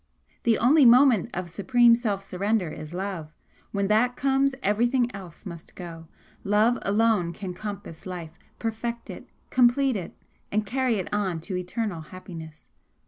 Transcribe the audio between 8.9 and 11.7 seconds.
it, complete it and carry it on to